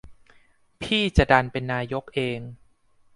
[0.81, 2.39] พี่จะดันเป็นนายกเอง